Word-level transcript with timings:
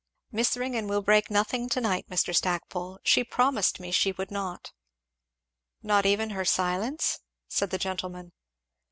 "Miss 0.31 0.57
Ringgan 0.57 0.87
will 0.87 1.03
break 1.03 1.29
nothing 1.29 1.69
to 1.69 1.79
night, 1.79 2.09
Mr. 2.09 2.35
Stackpole 2.35 2.97
she 3.03 3.23
promised 3.23 3.79
me 3.79 3.91
she 3.91 4.11
would 4.13 4.31
not." 4.31 4.71
"Not 5.83 6.07
even 6.07 6.31
her 6.31 6.43
silence?" 6.43 7.19
said 7.47 7.69
the 7.69 7.77
gentleman. 7.77 8.31